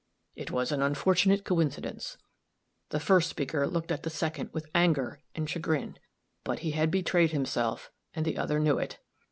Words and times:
It 0.35 0.49
was 0.49 0.71
an 0.71 0.81
unfortunate 0.81 1.45
coincidence. 1.45 2.17
The 2.89 2.99
first 2.99 3.29
speaker 3.29 3.67
looked 3.67 3.91
at 3.91 4.01
the 4.01 4.09
second 4.09 4.49
with 4.51 4.65
anger 4.73 5.21
and 5.35 5.47
chagrin; 5.47 5.99
but 6.43 6.57
he 6.65 6.71
had 6.71 6.89
betrayed 6.89 7.29
himself, 7.33 7.91
and 8.15 8.25
the 8.25 8.37
other 8.39 8.59
knew 8.59 8.79
it. 8.79 8.97